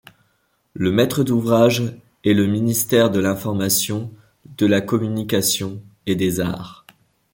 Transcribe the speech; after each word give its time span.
Le 0.73 0.91
maître 0.91 1.23
d'ouvrage 1.23 1.83
est 2.25 2.33
le 2.33 2.47
Ministère 2.47 3.11
de 3.11 3.19
l'information, 3.19 4.11
de 4.57 4.65
la 4.65 4.81
communication 4.81 5.79
et 6.07 6.15
des 6.15 6.39
arts. 6.39 6.87